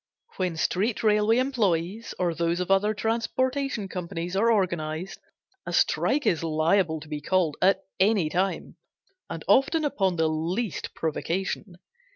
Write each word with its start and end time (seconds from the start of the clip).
When 0.37 0.57
street 0.57 1.03
railway 1.03 1.37
employees, 1.37 2.15
or 2.17 2.33
those 2.33 2.59
of 2.59 2.71
other 2.71 2.91
transportation 2.95 3.87
companies 3.87 4.35
are 4.35 4.49
organized, 4.51 5.19
a 5.67 5.71
strike 5.71 6.25
is 6.25 6.43
liable 6.43 6.99
to 7.01 7.07
be 7.07 7.21
called 7.21 7.55
at 7.61 7.83
any 7.99 8.27
time, 8.27 8.77
and 9.29 9.43
often 9.47 9.85
upon 9.85 10.15
the 10.15 10.27
least 10.27 10.95
provocation. 10.95 11.75